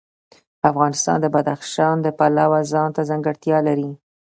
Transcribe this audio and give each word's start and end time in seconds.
افغانستان 0.69 1.17
د 1.21 1.25
بدخشان 1.35 1.95
د 2.01 2.07
پلوه 2.17 2.59
ځانته 2.73 3.01
ځانګړتیا 3.09 3.57
لري. 3.67 3.91